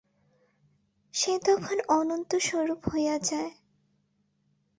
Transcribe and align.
সে 1.13 1.33
তখন 1.47 1.77
অনন্ত-স্বরূপ 1.89 2.81
হইয়া 2.87 3.15
যায়। 3.21 3.51